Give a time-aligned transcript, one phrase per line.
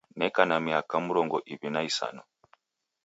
[0.19, 2.21] Neka na miaka mrongu iw'i na isanu